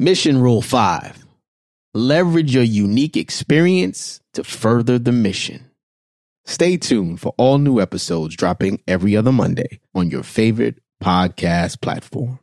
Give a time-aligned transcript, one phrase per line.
[0.00, 1.26] Mission Rule 5
[1.92, 5.70] Leverage your unique experience to further the mission.
[6.46, 12.38] Stay tuned for all new episodes dropping every other Monday on your favorite podcast platform.